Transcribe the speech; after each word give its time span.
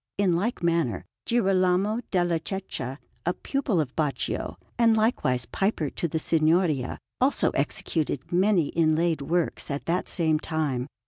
In 0.17 0.35
like 0.35 0.63
manner, 0.63 1.05
Girolamo 1.27 1.99
della 2.09 2.39
Cecca, 2.39 2.97
a 3.23 3.33
pupil 3.35 3.79
of 3.79 3.95
Baccio 3.95 4.55
and 4.79 4.97
likewise 4.97 5.45
piper 5.45 5.91
to 5.91 6.07
the 6.07 6.17
Signoria, 6.17 6.97
also 7.19 7.51
executed 7.51 8.31
many 8.31 8.69
inlaid 8.69 9.21
works 9.21 9.69
at 9.69 9.85
that 9.85 10.09
same 10.09 10.39
time. 10.39 10.87